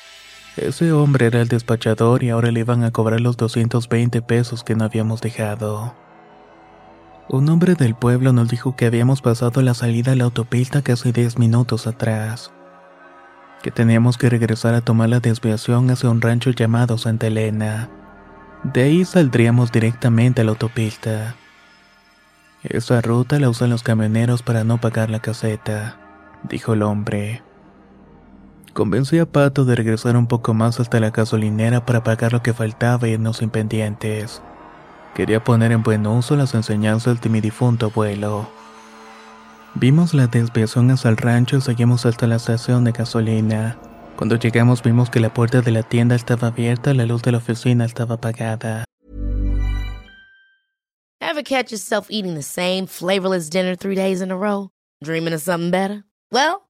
Ese 0.58 0.92
hombre 0.92 1.28
era 1.28 1.42
el 1.42 1.48
despachador 1.48 2.24
y 2.24 2.30
ahora 2.30 2.52
le 2.52 2.60
iban 2.60 2.84
a 2.84 2.92
cobrar 2.92 3.22
los 3.22 3.38
220 3.38 4.22
pesos 4.22 4.64
que 4.64 4.76
no 4.76 4.84
habíamos 4.84 5.22
dejado. 5.22 5.96
Un 7.30 7.48
hombre 7.50 7.76
del 7.76 7.96
pueblo 7.96 8.34
nos 8.34 8.50
dijo 8.50 8.76
que 8.76 8.86
habíamos 8.86 9.22
pasado 9.22 9.62
la 9.62 9.74
salida 9.74 10.12
a 10.12 10.16
la 10.16 10.26
autopista 10.26 10.82
casi 10.82 11.12
10 11.12 11.38
minutos 11.38 11.88
atrás. 11.88 12.52
Que 13.64 13.72
teníamos 13.72 14.18
que 14.18 14.30
regresar 14.30 14.74
a 14.74 14.82
tomar 14.82 15.10
la 15.10 15.20
desviación 15.20 15.90
hacia 15.90 16.10
un 16.10 16.20
rancho 16.20 16.52
llamado 16.52 16.98
Santa 16.98 17.28
Elena. 17.28 17.90
De 18.64 18.84
ahí 18.84 19.06
saldríamos 19.06 19.72
directamente 19.72 20.42
a 20.42 20.44
la 20.44 20.52
autopista. 20.52 21.36
Esa 22.64 23.02
ruta 23.02 23.40
la 23.40 23.50
usan 23.50 23.70
los 23.70 23.84
camioneros 23.84 24.44
para 24.44 24.64
no 24.64 24.80
pagar 24.80 25.10
la 25.10 25.20
caseta 25.20 25.98
dijo 26.44 26.74
el 26.74 26.84
hombre. 26.84 27.44
Convencí 28.74 29.20
a 29.20 29.26
Pato 29.26 29.66
de 29.66 29.76
regresar 29.76 30.16
un 30.16 30.28
poco 30.28 30.54
más 30.54 30.80
hasta 30.80 31.02
la 31.02 31.12
gasolinera 31.12 31.86
para 31.86 32.04
pagar 32.04 32.32
lo 32.32 32.42
que 32.42 32.54
faltaba 32.54 33.08
y 33.08 33.12
irnos 33.12 33.38
sin 33.38 33.50
pendientes. 33.50 34.42
Quería 35.14 35.44
poner 35.44 35.74
en 35.74 35.84
buen 35.84 36.08
uso 36.08 36.38
las 36.38 36.54
enseñanzas 36.54 37.20
de 37.22 37.30
mi 37.30 37.42
difunto 37.42 37.88
abuelo. 37.88 38.48
Vimos 39.76 40.14
la 40.14 40.28
desviación 40.28 40.90
hacia 40.92 41.10
el 41.10 41.18
rancho 41.18 41.58
y 41.58 41.62
seguimos 41.62 42.06
hasta 42.06 42.28
la 42.28 42.38
estación 42.38 42.86
de 42.86 42.94
gasolina. 42.94 43.78
Cuando 44.16 44.38
llegamos 44.38 44.82
vimos 44.84 45.10
que 45.10 45.20
la 45.20 45.34
puerta 45.34 45.62
de 45.62 45.72
la 45.72 45.84
tienda 45.84 46.16
estaba 46.16 46.48
abierta 46.48 46.92
y 46.92 46.96
la 46.96 47.06
luz 47.06 47.22
de 47.24 47.34
la 47.34 47.40
oficina 47.40 47.84
estaba 47.84 48.16
apagada. 48.16 48.86
Ever 51.20 51.44
catch 51.44 51.72
yourself 51.72 52.08
eating 52.10 52.36
the 52.36 52.42
same 52.42 52.88
flavorless 52.88 53.50
dinner 53.50 53.76
three 53.76 53.96
days 53.96 54.22
in 54.22 54.32
a 54.32 54.36
row? 54.36 54.70
Dreaming 55.04 55.34
of 55.34 55.42
something 55.42 55.72
better? 55.72 56.04
Well, 56.32 56.70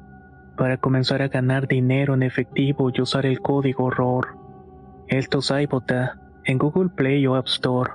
para 0.57 0.77
comenzar 0.77 1.21
a 1.21 1.27
ganar 1.27 1.67
dinero 1.67 2.13
en 2.13 2.23
efectivo 2.23 2.91
y 2.93 3.01
usar 3.01 3.25
el 3.25 3.41
código 3.41 3.89
ROR. 3.89 4.37
Esto 5.07 5.39
es 5.39 5.51
iBota 5.51 6.19
en 6.45 6.57
Google 6.57 6.89
Play 6.89 7.25
o 7.27 7.35
App 7.35 7.47
Store 7.47 7.91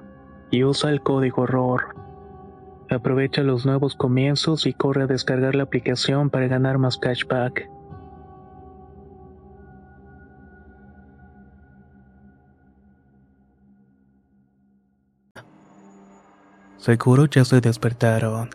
y 0.51 0.65
usa 0.65 0.91
el 0.91 1.01
código 1.01 1.47
ROR. 1.47 1.95
Aprovecha 2.91 3.43
los 3.43 3.67
nuevos 3.67 3.97
comienzos 3.97 4.67
y 4.67 4.73
corre 4.73 5.03
a 5.03 5.07
descargar 5.07 5.55
la 5.55 5.65
aplicación 5.65 6.31
para 6.31 6.47
ganar 6.47 6.79
más 6.79 6.99
cashback. 6.99 7.69
Seguro 16.87 17.27
ya 17.27 17.45
se 17.45 17.61
despertaron. 17.61 18.51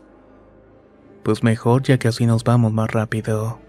Pues 1.23 1.43
mejor 1.43 1.83
ya 1.83 1.97
que 1.97 2.07
así 2.07 2.25
nos 2.25 2.45
vamos 2.45 2.71
más 2.71 2.89
rápido. 2.89 3.59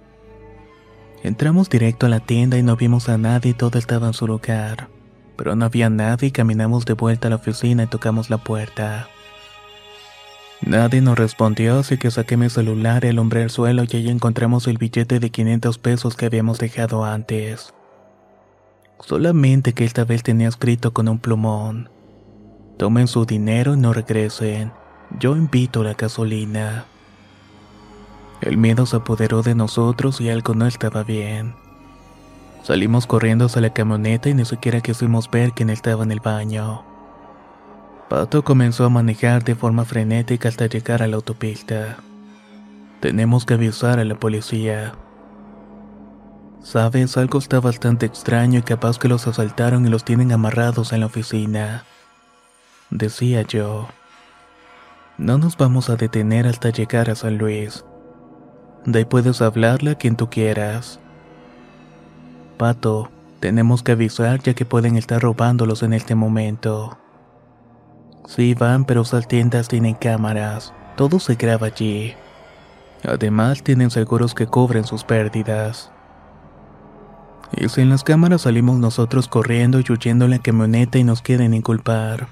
Entramos 1.23 1.71
directo 1.71 2.07
a 2.07 2.09
la 2.09 2.19
tienda 2.19 2.59
y 2.59 2.65
no 2.65 2.75
vimos 2.75 3.09
a 3.09 3.17
nadie 3.17 3.55
todo 3.55 3.79
estaba 3.79 4.09
en 4.09 4.13
su 4.13 4.27
lugar. 4.27 4.89
Pero 5.37 5.55
no 5.55 5.65
había 5.65 5.89
nadie 5.89 6.29
y 6.29 6.33
caminamos 6.33 6.85
de 6.85 6.95
vuelta 6.95 7.29
a 7.29 7.31
la 7.31 7.37
oficina 7.37 7.85
y 7.85 7.87
tocamos 7.87 8.29
la 8.29 8.39
puerta. 8.39 9.09
Nadie 10.63 11.01
nos 11.01 11.19
respondió, 11.19 11.81
así 11.81 11.97
que 11.97 12.11
saqué 12.11 12.37
mi 12.37 12.49
celular 12.49 13.05
y 13.05 13.09
alumbré 13.09 13.43
el 13.43 13.51
suelo 13.51 13.85
y 13.85 13.97
ahí 13.97 14.09
encontramos 14.09 14.67
el 14.67 14.79
billete 14.79 15.21
de 15.21 15.31
500 15.31 15.79
pesos 15.79 16.17
que 16.17 16.27
habíamos 16.27 16.59
dejado 16.59 17.05
antes. 17.05 17.73
Solamente 19.01 19.73
que 19.73 19.85
esta 19.85 20.05
vez 20.05 20.23
tenía 20.23 20.49
escrito 20.49 20.93
con 20.93 21.09
un 21.09 21.19
plumón. 21.19 21.89
Tomen 22.79 23.09
su 23.09 23.27
dinero 23.27 23.75
y 23.75 23.77
no 23.77 23.93
regresen. 23.93 24.73
Yo 25.19 25.37
invito 25.37 25.83
la 25.83 25.95
gasolina. 25.95 26.87
El 28.43 28.59
miedo 28.59 28.87
se 28.87 28.97
apoderó 28.97 29.43
de 29.43 29.55
nosotros 29.55 30.21
y 30.21 30.29
algo 30.29 30.55
no 30.55 30.67
estaba 30.67 31.05
bien. 31.05 31.55
Salimos 32.65 33.07
corriendo 33.07 33.47
hacia 33.47 33.63
la 33.63 33.73
camioneta 33.73 34.29
y 34.29 34.35
ni 34.35 34.45
siquiera 34.45 34.81
quisimos 34.81 35.31
ver 35.31 35.53
quién 35.53 35.71
estaba 35.71 36.03
en 36.03 36.11
el 36.11 36.19
baño. 36.19 36.85
Pato 38.09 38.43
comenzó 38.43 38.85
a 38.85 38.91
manejar 38.91 39.45
de 39.45 39.55
forma 39.55 39.85
frenética 39.85 40.49
hasta 40.49 40.67
llegar 40.67 41.03
a 41.03 41.07
la 41.07 41.17
autopista. 41.17 41.99
Tenemos 43.01 43.47
que 43.47 43.55
avisar 43.55 44.01
a 44.01 44.05
la 44.05 44.17
policía. 44.17 44.93
Sabes, 46.63 47.17
algo 47.17 47.39
está 47.39 47.61
bastante 47.61 48.07
extraño 48.07 48.59
y 48.59 48.63
capaz 48.63 48.99
que 48.99 49.09
los 49.09 49.27
asaltaron 49.29 49.87
y 49.87 49.89
los 49.89 50.05
tienen 50.05 50.33
amarrados 50.33 50.93
en 50.93 51.01
la 51.01 51.07
oficina. 51.07 51.85
Decía 52.91 53.43
yo. 53.43 53.89
No 55.17 55.39
nos 55.39 55.57
vamos 55.57 55.91
a 55.91 55.97
detener 55.97 56.49
hasta 56.49 56.71
llegar 56.71 57.09
a 57.09 57.15
San 57.15 57.39
Luis. 57.39 57.85
De 58.87 59.01
ahí 59.01 59.05
puedes 59.05 59.41
hablarle 59.41 59.93
a 59.93 59.95
quien 59.95 60.17
tú 60.17 60.29
quieras. 60.29 60.99
Pato, 62.57 63.11
tenemos 63.41 63.83
que 63.83 63.93
avisar 63.93 64.41
ya 64.43 64.55
que 64.55 64.65
pueden 64.65 64.97
estar 64.97 65.21
robándolos 65.21 65.83
en 65.83 65.93
este 65.93 66.15
momento. 66.15 66.99
Sí, 68.27 68.55
van, 68.55 68.85
pero 68.85 69.03
esas 69.03 69.27
tiendas 69.29 69.69
tienen 69.69 69.95
cámaras. 69.95 70.73
Todo 70.97 71.19
se 71.19 71.35
graba 71.35 71.69
allí. 71.69 72.15
Además, 73.05 73.63
tienen 73.63 73.91
seguros 73.91 74.35
que 74.35 74.47
cubren 74.47 74.85
sus 74.85 75.03
pérdidas. 75.05 75.91
Y 77.57 77.69
si 77.69 77.81
en 77.81 77.91
las 77.91 78.05
cámaras 78.05 78.43
salimos 78.43 78.79
nosotros 78.79 79.29
corriendo 79.29 79.81
y 79.81 79.93
huyendo 79.93 80.25
en 80.25 80.31
la 80.31 80.39
camioneta 80.39 80.99
y 80.99 81.05
nos 81.05 81.21
quieren 81.21 81.53
inculpar. 81.53 82.29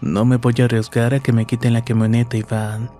No 0.00 0.24
me 0.24 0.36
voy 0.36 0.54
a 0.60 0.64
arriesgar 0.64 1.14
a 1.14 1.20
que 1.20 1.32
me 1.32 1.44
quiten 1.44 1.72
la 1.72 1.84
camioneta 1.84 2.36
y 2.36 2.42
van. 2.42 2.90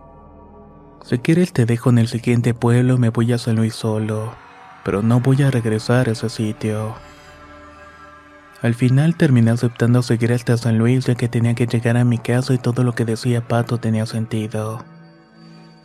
Si 1.05 1.19
quieres 1.19 1.53
te 1.53 1.65
dejo 1.65 1.91
en 1.91 1.99
el 1.99 2.09
siguiente 2.09 2.55
pueblo 2.55 2.99
me 2.99 3.11
voy 3.11 3.33
a 3.33 3.39
San 3.39 3.57
Luis 3.57 3.75
solo, 3.75 4.35
pero 4.85 5.03
no 5.03 5.21
voy 5.21 5.43
a 5.43 5.51
regresar 5.51 6.09
a 6.09 6.13
ese 6.13 6.29
sitio. 6.29 6.95
Al 8.61 8.75
final 8.75 9.17
terminé 9.17 9.53
aceptando 9.53 10.03
seguir 10.03 10.33
hasta 10.33 10.57
San 10.57 10.79
Luis 10.79 11.07
ya 11.07 11.15
que 11.15 11.29
tenía 11.29 11.55
que 11.55 11.67
llegar 11.67 11.97
a 11.97 12.05
mi 12.05 12.19
casa 12.19 12.55
y 12.55 12.59
todo 12.59 12.83
lo 12.83 12.95
que 12.95 13.05
decía 13.05 13.47
Pato 13.47 13.79
tenía 13.79 14.05
sentido. 14.05 14.85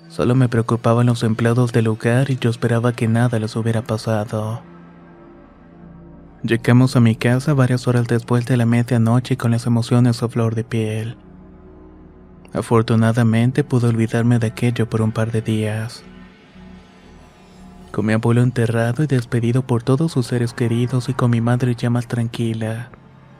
Solo 0.10 0.36
me 0.36 0.50
preocupaban 0.50 1.06
los 1.06 1.24
empleados 1.24 1.72
del 1.72 1.86
lugar 1.86 2.30
y 2.30 2.38
yo 2.38 2.50
esperaba 2.50 2.94
que 2.94 3.08
nada 3.08 3.40
les 3.40 3.56
hubiera 3.56 3.82
pasado. 3.84 4.62
Llegamos 6.44 6.96
a 6.96 7.00
mi 7.00 7.16
casa 7.16 7.54
varias 7.54 7.88
horas 7.88 8.08
después 8.08 8.46
de 8.46 8.58
la 8.58 8.66
medianoche 8.66 9.38
con 9.38 9.52
las 9.52 9.66
emociones 9.66 10.22
a 10.22 10.28
flor 10.28 10.56
de 10.56 10.64
piel. 10.64 11.18
Afortunadamente 12.54 13.64
pude 13.64 13.88
olvidarme 13.88 14.38
de 14.38 14.48
aquello 14.48 14.88
por 14.88 15.02
un 15.02 15.12
par 15.12 15.32
de 15.32 15.42
días. 15.42 16.04
Con 17.92 18.06
mi 18.06 18.14
abuelo 18.14 18.42
enterrado 18.42 19.04
y 19.04 19.08
despedido 19.08 19.64
por 19.64 19.84
todos 19.84 20.12
sus 20.12 20.28
seres 20.28 20.54
queridos 20.54 21.10
y 21.10 21.14
con 21.14 21.32
mi 21.32 21.42
madre 21.42 21.76
ya 21.76 21.90
más 21.90 22.08
tranquila, 22.08 22.90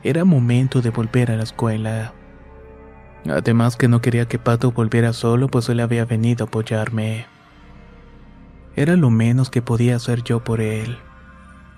era 0.02 0.24
momento 0.24 0.82
de 0.82 0.90
volver 0.90 1.30
a 1.30 1.36
la 1.36 1.44
escuela. 1.44 2.12
Además 3.28 3.76
que 3.76 3.88
no 3.88 4.00
quería 4.00 4.26
que 4.26 4.38
Pato 4.38 4.72
volviera 4.72 5.12
solo 5.12 5.48
pues 5.48 5.68
él 5.68 5.80
había 5.80 6.04
venido 6.04 6.44
a 6.44 6.48
apoyarme. 6.48 7.26
Era 8.76 8.96
lo 8.96 9.10
menos 9.10 9.48
que 9.48 9.62
podía 9.62 9.96
hacer 9.96 10.22
yo 10.24 10.42
por 10.42 10.60
él. 10.60 10.98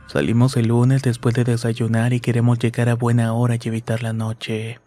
Salimos 0.06 0.56
el 0.56 0.68
lunes 0.68 1.02
después 1.02 1.34
de 1.34 1.44
desayunar 1.44 2.12
y 2.12 2.20
queremos 2.20 2.58
llegar 2.58 2.88
a 2.88 2.94
buena 2.94 3.32
hora 3.32 3.56
y 3.56 3.68
evitar 3.68 4.02
la 4.02 4.12
noche. 4.12 4.80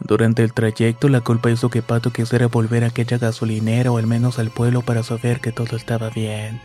Durante 0.00 0.42
el 0.42 0.52
trayecto 0.52 1.08
la 1.08 1.20
culpa 1.20 1.50
hizo 1.50 1.70
que 1.70 1.82
Pato 1.82 2.12
quisiera 2.12 2.48
volver 2.48 2.84
a 2.84 2.88
aquella 2.88 3.18
gasolinera 3.18 3.90
o 3.90 3.98
al 3.98 4.06
menos 4.06 4.38
al 4.38 4.50
pueblo 4.50 4.82
para 4.82 5.02
saber 5.02 5.40
que 5.40 5.52
todo 5.52 5.76
estaba 5.76 6.10
bien. 6.10 6.60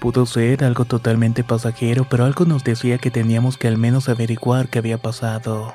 Pudo 0.00 0.26
ser 0.26 0.62
algo 0.62 0.84
totalmente 0.84 1.42
pasajero, 1.42 2.06
pero 2.08 2.24
algo 2.24 2.44
nos 2.44 2.64
decía 2.64 2.98
que 2.98 3.10
teníamos 3.10 3.56
que 3.56 3.68
al 3.68 3.78
menos 3.78 4.08
averiguar 4.08 4.68
qué 4.68 4.78
había 4.78 4.98
pasado. 4.98 5.74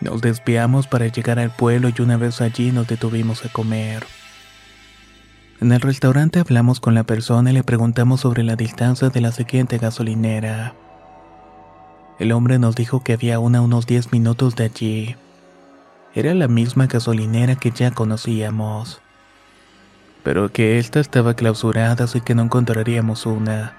Nos 0.00 0.20
desviamos 0.20 0.86
para 0.86 1.06
llegar 1.06 1.38
al 1.38 1.50
pueblo 1.50 1.88
y 1.88 2.02
una 2.02 2.18
vez 2.18 2.42
allí 2.42 2.70
nos 2.70 2.86
detuvimos 2.86 3.44
a 3.46 3.48
comer. 3.48 4.04
En 5.58 5.72
el 5.72 5.80
restaurante 5.80 6.38
hablamos 6.38 6.80
con 6.80 6.94
la 6.94 7.04
persona 7.04 7.50
y 7.50 7.54
le 7.54 7.64
preguntamos 7.64 8.20
sobre 8.20 8.42
la 8.42 8.56
distancia 8.56 9.08
de 9.08 9.22
la 9.22 9.32
siguiente 9.32 9.78
gasolinera. 9.78 10.74
El 12.18 12.32
hombre 12.32 12.58
nos 12.58 12.74
dijo 12.74 13.00
que 13.00 13.12
había 13.12 13.38
una 13.38 13.58
a 13.58 13.62
unos 13.62 13.86
10 13.86 14.12
minutos 14.12 14.56
de 14.56 14.64
allí. 14.64 15.16
Era 16.14 16.32
la 16.34 16.48
misma 16.48 16.86
gasolinera 16.86 17.56
que 17.56 17.70
ya 17.70 17.90
conocíamos. 17.90 19.02
Pero 20.22 20.50
que 20.50 20.78
esta 20.78 20.98
estaba 20.98 21.34
clausurada 21.34 22.04
así 22.04 22.22
que 22.22 22.34
no 22.34 22.42
encontraríamos 22.42 23.26
una. 23.26 23.74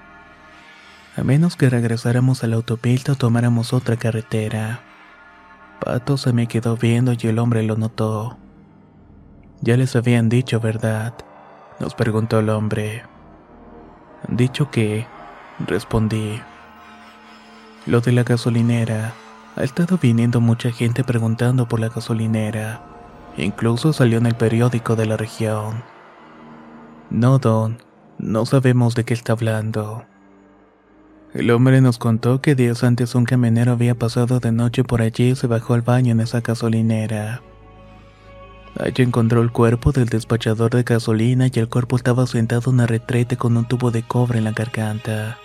A 1.16 1.24
menos 1.24 1.56
que 1.56 1.68
regresáramos 1.68 2.44
a 2.44 2.46
la 2.46 2.56
autopista 2.56 3.12
o 3.12 3.16
tomáramos 3.16 3.72
otra 3.72 3.96
carretera. 3.96 4.82
Pato 5.80 6.16
se 6.16 6.32
me 6.32 6.46
quedó 6.46 6.76
viendo 6.76 7.12
y 7.12 7.26
el 7.26 7.40
hombre 7.40 7.64
lo 7.64 7.76
notó. 7.76 8.38
Ya 9.60 9.76
les 9.76 9.96
habían 9.96 10.28
dicho, 10.28 10.60
¿verdad? 10.60 11.12
Nos 11.80 11.96
preguntó 11.96 12.38
el 12.38 12.50
hombre. 12.50 13.02
Dicho 14.28 14.70
que, 14.70 15.06
respondí. 15.66 16.40
Lo 17.88 18.02
de 18.02 18.12
la 18.12 18.22
gasolinera. 18.22 19.14
Ha 19.56 19.64
estado 19.64 19.96
viniendo 19.96 20.42
mucha 20.42 20.70
gente 20.70 21.04
preguntando 21.04 21.66
por 21.66 21.80
la 21.80 21.88
gasolinera. 21.88 22.82
Incluso 23.38 23.94
salió 23.94 24.18
en 24.18 24.26
el 24.26 24.34
periódico 24.34 24.94
de 24.94 25.06
la 25.06 25.16
región. 25.16 25.82
No, 27.08 27.38
Don, 27.38 27.78
no 28.18 28.44
sabemos 28.44 28.94
de 28.94 29.04
qué 29.04 29.14
está 29.14 29.32
hablando. 29.32 30.04
El 31.32 31.50
hombre 31.50 31.80
nos 31.80 31.96
contó 31.96 32.42
que 32.42 32.54
días 32.54 32.84
antes 32.84 33.14
un 33.14 33.24
camionero 33.24 33.72
había 33.72 33.94
pasado 33.94 34.38
de 34.38 34.52
noche 34.52 34.84
por 34.84 35.00
allí 35.00 35.30
y 35.30 35.34
se 35.34 35.46
bajó 35.46 35.72
al 35.72 35.80
baño 35.80 36.12
en 36.12 36.20
esa 36.20 36.42
gasolinera. 36.42 37.40
Allí 38.78 39.02
encontró 39.02 39.40
el 39.40 39.50
cuerpo 39.50 39.92
del 39.92 40.10
despachador 40.10 40.72
de 40.74 40.82
gasolina 40.82 41.46
y 41.50 41.58
el 41.58 41.70
cuerpo 41.70 41.96
estaba 41.96 42.26
sentado 42.26 42.64
en 42.66 42.74
una 42.74 42.86
retrete 42.86 43.38
con 43.38 43.56
un 43.56 43.66
tubo 43.66 43.90
de 43.90 44.02
cobre 44.02 44.36
en 44.36 44.44
la 44.44 44.52
garganta. 44.52 45.38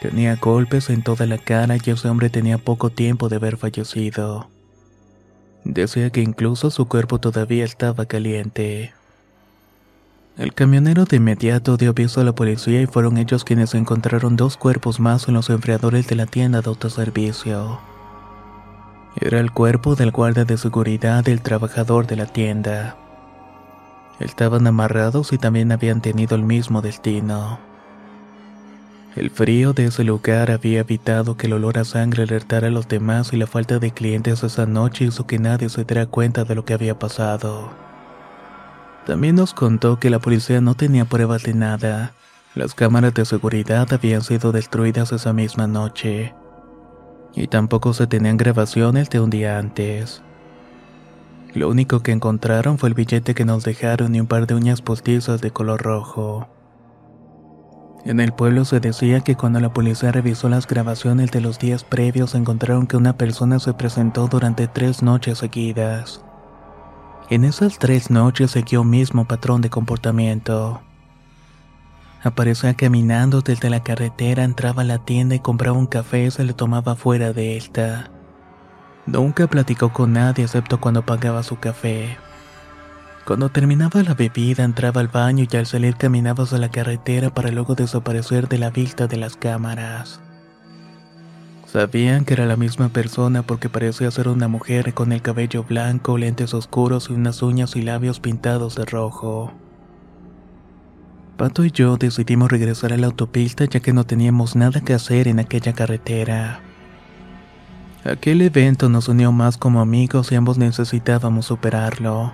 Tenía 0.00 0.36
golpes 0.36 0.90
en 0.90 1.02
toda 1.02 1.26
la 1.26 1.38
cara 1.38 1.76
y 1.76 1.90
ese 1.90 2.08
hombre 2.08 2.30
tenía 2.30 2.58
poco 2.58 2.90
tiempo 2.90 3.28
de 3.28 3.36
haber 3.36 3.56
fallecido. 3.56 4.48
Decía 5.64 6.10
que 6.10 6.22
incluso 6.22 6.70
su 6.70 6.86
cuerpo 6.86 7.18
todavía 7.18 7.64
estaba 7.64 8.06
caliente. 8.06 8.94
El 10.36 10.54
camionero 10.54 11.04
de 11.04 11.16
inmediato 11.16 11.76
dio 11.76 11.90
aviso 11.90 12.20
a 12.20 12.24
la 12.24 12.32
policía 12.32 12.80
y 12.80 12.86
fueron 12.86 13.18
ellos 13.18 13.42
quienes 13.42 13.74
encontraron 13.74 14.36
dos 14.36 14.56
cuerpos 14.56 15.00
más 15.00 15.26
en 15.26 15.34
los 15.34 15.50
enfriadores 15.50 16.06
de 16.06 16.14
la 16.14 16.26
tienda 16.26 16.60
de 16.60 16.68
autoservicio. 16.68 17.80
Era 19.20 19.40
el 19.40 19.50
cuerpo 19.50 19.96
del 19.96 20.12
guardia 20.12 20.44
de 20.44 20.56
seguridad 20.56 21.24
del 21.24 21.42
trabajador 21.42 22.06
de 22.06 22.14
la 22.14 22.26
tienda. 22.26 22.96
Estaban 24.20 24.64
amarrados 24.68 25.32
y 25.32 25.38
también 25.38 25.72
habían 25.72 26.00
tenido 26.00 26.36
el 26.36 26.44
mismo 26.44 26.82
destino. 26.82 27.67
El 29.18 29.30
frío 29.30 29.72
de 29.72 29.86
ese 29.86 30.04
lugar 30.04 30.52
había 30.52 30.78
evitado 30.78 31.36
que 31.36 31.48
el 31.48 31.54
olor 31.54 31.76
a 31.78 31.84
sangre 31.84 32.22
alertara 32.22 32.68
a 32.68 32.70
los 32.70 32.86
demás 32.86 33.32
y 33.32 33.36
la 33.36 33.48
falta 33.48 33.80
de 33.80 33.90
clientes 33.90 34.44
esa 34.44 34.64
noche 34.64 35.06
hizo 35.06 35.26
que 35.26 35.40
nadie 35.40 35.68
se 35.70 35.82
diera 35.82 36.06
cuenta 36.06 36.44
de 36.44 36.54
lo 36.54 36.64
que 36.64 36.72
había 36.72 37.00
pasado. 37.00 37.68
También 39.06 39.34
nos 39.34 39.54
contó 39.54 39.98
que 39.98 40.08
la 40.08 40.20
policía 40.20 40.60
no 40.60 40.76
tenía 40.76 41.04
pruebas 41.04 41.42
de 41.42 41.52
nada. 41.52 42.12
Las 42.54 42.76
cámaras 42.76 43.12
de 43.12 43.24
seguridad 43.24 43.92
habían 43.92 44.22
sido 44.22 44.52
destruidas 44.52 45.10
esa 45.10 45.32
misma 45.32 45.66
noche 45.66 46.32
y 47.34 47.48
tampoco 47.48 47.94
se 47.94 48.06
tenían 48.06 48.36
grabaciones 48.36 49.10
de 49.10 49.18
un 49.18 49.30
día 49.30 49.58
antes. 49.58 50.22
Lo 51.54 51.68
único 51.68 52.04
que 52.04 52.12
encontraron 52.12 52.78
fue 52.78 52.90
el 52.90 52.94
billete 52.94 53.34
que 53.34 53.44
nos 53.44 53.64
dejaron 53.64 54.14
y 54.14 54.20
un 54.20 54.28
par 54.28 54.46
de 54.46 54.54
uñas 54.54 54.80
postizas 54.80 55.40
de 55.40 55.50
color 55.50 55.82
rojo. 55.82 56.48
En 58.08 58.20
el 58.20 58.32
pueblo 58.32 58.64
se 58.64 58.80
decía 58.80 59.20
que 59.20 59.36
cuando 59.36 59.60
la 59.60 59.74
policía 59.74 60.10
revisó 60.10 60.48
las 60.48 60.66
grabaciones 60.66 61.30
de 61.30 61.42
los 61.42 61.58
días 61.58 61.84
previos 61.84 62.34
encontraron 62.34 62.86
que 62.86 62.96
una 62.96 63.18
persona 63.18 63.58
se 63.58 63.74
presentó 63.74 64.28
durante 64.28 64.66
tres 64.66 65.02
noches 65.02 65.36
seguidas. 65.36 66.24
En 67.28 67.44
esas 67.44 67.78
tres 67.78 68.10
noches 68.10 68.52
siguió 68.52 68.82
mismo 68.82 69.26
patrón 69.26 69.60
de 69.60 69.68
comportamiento. 69.68 70.80
Aparecía 72.22 72.72
caminando 72.72 73.42
desde 73.42 73.68
la 73.68 73.82
carretera, 73.82 74.42
entraba 74.42 74.80
a 74.80 74.86
la 74.86 75.04
tienda 75.04 75.34
y 75.34 75.40
compraba 75.40 75.76
un 75.76 75.86
café 75.86 76.24
y 76.24 76.30
se 76.30 76.44
le 76.44 76.54
tomaba 76.54 76.96
fuera 76.96 77.34
de 77.34 77.58
esta. 77.58 78.10
Nunca 79.04 79.48
platicó 79.48 79.92
con 79.92 80.14
nadie 80.14 80.44
excepto 80.44 80.80
cuando 80.80 81.04
pagaba 81.04 81.42
su 81.42 81.58
café. 81.58 82.16
Cuando 83.28 83.50
terminaba 83.50 84.02
la 84.02 84.14
bebida 84.14 84.64
entraba 84.64 85.02
al 85.02 85.08
baño 85.08 85.44
y 85.52 85.54
al 85.58 85.66
salir 85.66 85.96
caminaba 85.96 86.44
hacia 86.44 86.56
la 86.56 86.70
carretera 86.70 87.28
para 87.28 87.50
luego 87.50 87.74
desaparecer 87.74 88.48
de 88.48 88.56
la 88.56 88.70
vista 88.70 89.06
de 89.06 89.18
las 89.18 89.36
cámaras. 89.36 90.22
Sabían 91.66 92.24
que 92.24 92.32
era 92.32 92.46
la 92.46 92.56
misma 92.56 92.88
persona 92.88 93.42
porque 93.42 93.68
parecía 93.68 94.10
ser 94.10 94.28
una 94.28 94.48
mujer 94.48 94.94
con 94.94 95.12
el 95.12 95.20
cabello 95.20 95.62
blanco, 95.62 96.16
lentes 96.16 96.54
oscuros 96.54 97.10
y 97.10 97.12
unas 97.12 97.42
uñas 97.42 97.76
y 97.76 97.82
labios 97.82 98.18
pintados 98.18 98.76
de 98.76 98.86
rojo. 98.86 99.52
Pato 101.36 101.66
y 101.66 101.70
yo 101.70 101.98
decidimos 101.98 102.50
regresar 102.50 102.94
a 102.94 102.96
la 102.96 103.08
autopista 103.08 103.66
ya 103.66 103.80
que 103.80 103.92
no 103.92 104.04
teníamos 104.04 104.56
nada 104.56 104.80
que 104.80 104.94
hacer 104.94 105.28
en 105.28 105.38
aquella 105.38 105.74
carretera. 105.74 106.60
Aquel 108.06 108.40
evento 108.40 108.88
nos 108.88 109.06
unió 109.06 109.32
más 109.32 109.58
como 109.58 109.82
amigos 109.82 110.32
y 110.32 110.34
ambos 110.34 110.56
necesitábamos 110.56 111.44
superarlo. 111.44 112.32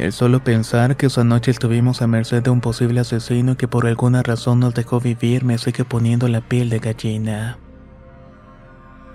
El 0.00 0.12
solo 0.12 0.42
pensar 0.42 0.96
que 0.96 1.06
esa 1.06 1.24
noche 1.24 1.50
estuvimos 1.50 2.00
a 2.00 2.06
merced 2.06 2.42
de 2.42 2.50
un 2.50 2.60
posible 2.60 3.00
asesino 3.00 3.56
que 3.56 3.68
por 3.68 3.86
alguna 3.86 4.22
razón 4.22 4.60
nos 4.60 4.74
dejó 4.74 4.98
vivir 4.98 5.44
me 5.44 5.58
sigue 5.58 5.84
poniendo 5.84 6.26
la 6.28 6.40
piel 6.40 6.70
de 6.70 6.78
gallina. 6.78 7.58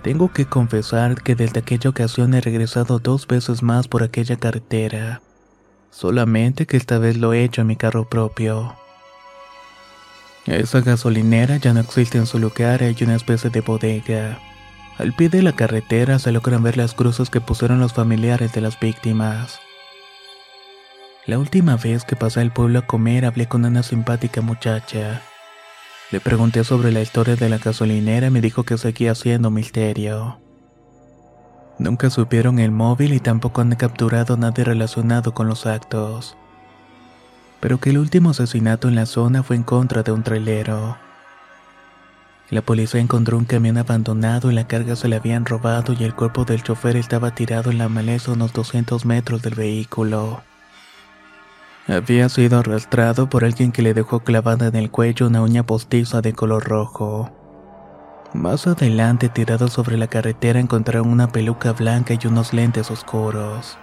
Tengo 0.02 0.32
que 0.32 0.46
confesar 0.46 1.22
que 1.22 1.34
desde 1.34 1.60
aquella 1.60 1.90
ocasión 1.90 2.34
he 2.34 2.40
regresado 2.40 3.00
dos 3.00 3.26
veces 3.26 3.62
más 3.62 3.88
por 3.88 4.04
aquella 4.04 4.36
carretera 4.36 5.20
solamente 5.96 6.66
que 6.66 6.76
esta 6.76 6.98
vez 6.98 7.16
lo 7.16 7.32
he 7.32 7.42
hecho 7.42 7.62
en 7.62 7.68
mi 7.68 7.76
carro 7.76 8.06
propio. 8.06 8.76
Esa 10.44 10.82
gasolinera 10.82 11.56
ya 11.56 11.72
no 11.72 11.80
existe 11.80 12.18
en 12.18 12.26
su 12.26 12.38
lugar, 12.38 12.82
hay 12.82 12.96
una 13.00 13.16
especie 13.16 13.48
de 13.48 13.62
bodega. 13.62 14.38
Al 14.98 15.14
pie 15.14 15.30
de 15.30 15.42
la 15.42 15.56
carretera 15.56 16.18
se 16.18 16.32
logran 16.32 16.62
ver 16.62 16.76
las 16.76 16.92
cruces 16.92 17.30
que 17.30 17.40
pusieron 17.40 17.80
los 17.80 17.94
familiares 17.94 18.52
de 18.52 18.60
las 18.60 18.78
víctimas. 18.78 19.58
La 21.26 21.40
última 21.40 21.76
vez 21.76 22.04
que 22.04 22.14
pasé 22.14 22.40
al 22.40 22.52
pueblo 22.52 22.78
a 22.78 22.86
comer 22.86 23.24
hablé 23.24 23.48
con 23.48 23.64
una 23.64 23.82
simpática 23.82 24.42
muchacha. 24.42 25.22
Le 26.12 26.20
pregunté 26.20 26.62
sobre 26.62 26.92
la 26.92 27.00
historia 27.00 27.34
de 27.34 27.48
la 27.48 27.58
gasolinera 27.58 28.28
y 28.28 28.30
me 28.30 28.40
dijo 28.40 28.62
que 28.62 28.78
seguía 28.78 29.12
siendo 29.16 29.50
misterio. 29.50 30.38
Nunca 31.80 32.10
supieron 32.10 32.60
el 32.60 32.70
móvil 32.70 33.12
y 33.12 33.18
tampoco 33.18 33.60
han 33.60 33.74
capturado 33.74 34.34
a 34.34 34.36
nadie 34.36 34.62
relacionado 34.62 35.34
con 35.34 35.48
los 35.48 35.66
actos. 35.66 36.36
Pero 37.58 37.80
que 37.80 37.90
el 37.90 37.98
último 37.98 38.30
asesinato 38.30 38.86
en 38.86 38.94
la 38.94 39.06
zona 39.06 39.42
fue 39.42 39.56
en 39.56 39.64
contra 39.64 40.04
de 40.04 40.12
un 40.12 40.22
trailero. 40.22 40.96
La 42.50 42.62
policía 42.62 43.00
encontró 43.00 43.36
un 43.36 43.46
camión 43.46 43.78
abandonado 43.78 44.52
y 44.52 44.54
la 44.54 44.68
carga 44.68 44.94
se 44.94 45.08
le 45.08 45.16
habían 45.16 45.44
robado 45.44 45.92
y 45.92 46.04
el 46.04 46.14
cuerpo 46.14 46.44
del 46.44 46.62
chofer 46.62 46.96
estaba 46.96 47.34
tirado 47.34 47.72
en 47.72 47.78
la 47.78 47.88
maleza 47.88 48.30
a 48.30 48.34
unos 48.34 48.52
200 48.52 49.04
metros 49.04 49.42
del 49.42 49.56
vehículo. 49.56 50.40
Había 51.88 52.28
sido 52.28 52.58
arrastrado 52.58 53.28
por 53.28 53.44
alguien 53.44 53.70
que 53.70 53.82
le 53.82 53.94
dejó 53.94 54.20
clavada 54.20 54.66
en 54.66 54.74
el 54.74 54.90
cuello 54.90 55.28
una 55.28 55.42
uña 55.42 55.62
postiza 55.62 56.20
de 56.20 56.32
color 56.32 56.64
rojo. 56.64 57.30
Más 58.34 58.66
adelante, 58.66 59.28
tirado 59.28 59.68
sobre 59.68 59.96
la 59.96 60.08
carretera, 60.08 60.58
encontraron 60.58 61.08
una 61.08 61.28
peluca 61.28 61.72
blanca 61.72 62.14
y 62.20 62.26
unos 62.26 62.52
lentes 62.52 62.90
oscuros. 62.90 63.78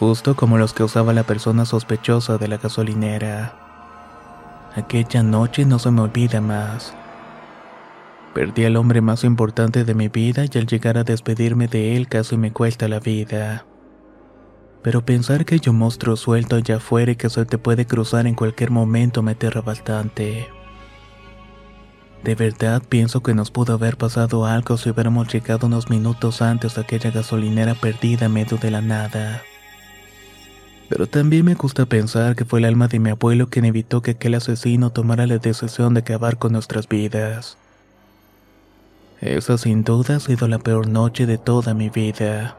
Justo 0.00 0.34
como 0.34 0.58
los 0.58 0.74
que 0.74 0.82
usaba 0.82 1.12
la 1.12 1.22
persona 1.22 1.64
sospechosa 1.64 2.38
de 2.38 2.48
la 2.48 2.56
gasolinera. 2.56 3.54
Aquella 4.74 5.22
noche 5.22 5.64
no 5.64 5.78
se 5.78 5.92
me 5.92 6.00
olvida 6.00 6.40
más. 6.40 6.92
Perdí 8.34 8.64
al 8.64 8.74
hombre 8.74 9.00
más 9.00 9.22
importante 9.22 9.84
de 9.84 9.94
mi 9.94 10.08
vida 10.08 10.44
y 10.52 10.58
al 10.58 10.66
llegar 10.66 10.98
a 10.98 11.04
despedirme 11.04 11.68
de 11.68 11.96
él 11.96 12.08
casi 12.08 12.36
me 12.36 12.52
cuesta 12.52 12.88
la 12.88 12.98
vida. 12.98 13.64
Pero 14.84 15.02
pensar 15.02 15.46
que 15.46 15.54
hay 15.54 15.62
un 15.66 15.78
monstruo 15.78 16.14
suelto 16.14 16.56
allá 16.56 16.76
afuera 16.76 17.12
y 17.12 17.16
que 17.16 17.30
se 17.30 17.46
te 17.46 17.56
puede 17.56 17.86
cruzar 17.86 18.26
en 18.26 18.34
cualquier 18.34 18.70
momento 18.70 19.22
me 19.22 19.32
aterra 19.32 19.62
bastante. 19.62 20.46
De 22.22 22.34
verdad 22.34 22.82
pienso 22.86 23.22
que 23.22 23.34
nos 23.34 23.50
pudo 23.50 23.72
haber 23.72 23.96
pasado 23.96 24.44
algo 24.44 24.76
si 24.76 24.90
hubiéramos 24.90 25.32
llegado 25.32 25.68
unos 25.68 25.88
minutos 25.88 26.42
antes 26.42 26.76
a 26.76 26.82
aquella 26.82 27.10
gasolinera 27.10 27.74
perdida 27.74 28.26
en 28.26 28.34
medio 28.34 28.58
de 28.58 28.70
la 28.70 28.82
nada. 28.82 29.42
Pero 30.90 31.06
también 31.06 31.46
me 31.46 31.54
gusta 31.54 31.86
pensar 31.86 32.36
que 32.36 32.44
fue 32.44 32.58
el 32.58 32.66
alma 32.66 32.86
de 32.86 32.98
mi 32.98 33.08
abuelo 33.08 33.48
quien 33.48 33.64
evitó 33.64 34.02
que 34.02 34.12
aquel 34.12 34.34
asesino 34.34 34.90
tomara 34.90 35.26
la 35.26 35.38
decisión 35.38 35.94
de 35.94 36.00
acabar 36.00 36.36
con 36.36 36.52
nuestras 36.52 36.88
vidas. 36.88 37.56
Esa 39.22 39.56
sin 39.56 39.82
duda 39.82 40.16
ha 40.16 40.20
sido 40.20 40.46
la 40.46 40.58
peor 40.58 40.88
noche 40.88 41.24
de 41.24 41.38
toda 41.38 41.72
mi 41.72 41.88
vida. 41.88 42.58